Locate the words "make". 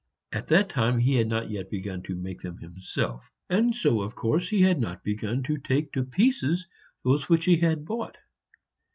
2.15-2.41